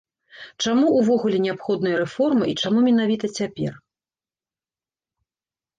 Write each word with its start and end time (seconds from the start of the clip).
Чаму 0.63 0.87
ўвогуле 0.99 1.37
неабходныя 1.45 1.95
рэформы 2.03 2.45
і 2.53 2.57
чаму 2.65 2.79
менавіта 2.89 3.33
цяпер? 3.35 3.81